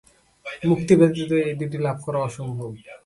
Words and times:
মুক্তি 0.69 0.93
ব্যতীত 0.99 1.31
এই 1.47 1.53
দুইটি 1.59 1.77
লাভ 1.85 1.97
করা 2.05 2.19
অসম্ভব। 2.27 2.71